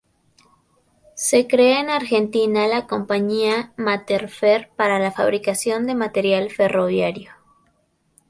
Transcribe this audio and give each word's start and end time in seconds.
Se 1.13 1.45
crea 1.47 1.79
en 1.79 1.91
Argentina 1.91 2.65
la 2.65 2.87
compañía 2.87 3.71
Materfer 3.77 4.71
para 4.75 4.97
la 4.97 5.11
fabricación 5.11 5.85
de 5.85 5.93
material 5.93 6.49
ferroviario. 6.49 7.33